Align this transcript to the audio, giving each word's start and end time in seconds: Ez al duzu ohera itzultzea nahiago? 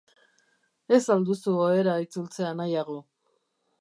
Ez 0.97 1.01
al 1.15 1.21
duzu 1.27 1.53
ohera 1.67 1.99
itzultzea 2.07 2.55
nahiago? 2.63 2.97